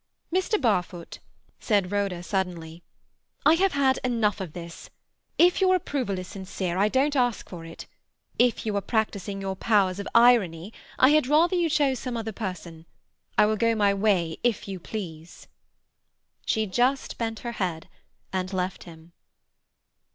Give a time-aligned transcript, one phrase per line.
[0.33, 0.59] "Mr.
[0.59, 1.19] Barfoot,"
[1.59, 2.81] said Rhoda suddenly,
[3.45, 4.89] "I have had enough of this.
[5.37, 7.85] If your approval is sincere, I don't ask for it.
[8.39, 12.31] If you are practising your powers of irony, I had rather you chose some other
[12.33, 12.87] person.
[13.37, 15.47] I will go my way, if you please."
[16.47, 17.87] She just bent her head,
[18.33, 19.11] and left him.